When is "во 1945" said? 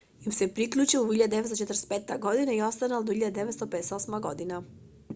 1.09-2.15